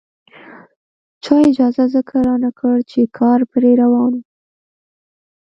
چا 1.23 1.35
اجازه 1.49 1.83
ځکه 1.95 2.15
رانکړه 2.27 2.77
چې 2.91 2.99
کار 3.19 3.39
پرې 3.51 3.71
روان 3.81 4.11
وو. 4.17 4.23